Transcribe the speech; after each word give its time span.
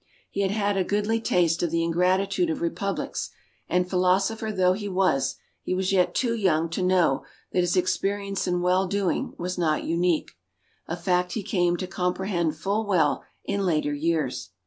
He 0.31 0.41
had 0.41 0.49
had 0.49 0.77
a 0.77 0.83
goodly 0.83 1.19
taste 1.21 1.61
of 1.61 1.69
the 1.69 1.83
ingratitude 1.83 2.49
of 2.49 2.59
republics, 2.61 3.29
and 3.69 3.87
philosopher 3.87 4.51
though 4.51 4.73
he 4.73 4.89
was, 4.89 5.35
he 5.61 5.75
was 5.75 5.91
yet 5.91 6.15
too 6.15 6.33
young 6.33 6.69
to 6.71 6.81
know 6.81 7.23
that 7.51 7.59
his 7.59 7.77
experience 7.77 8.47
in 8.47 8.61
well 8.63 8.87
doing 8.87 9.35
was 9.37 9.59
not 9.59 9.83
unique, 9.83 10.31
a 10.87 10.97
fact 10.97 11.33
he 11.33 11.43
came 11.43 11.77
to 11.77 11.85
comprehend 11.85 12.55
full 12.57 12.83
well, 12.83 13.23
in 13.45 13.63
later 13.63 13.93
years. 13.93 14.49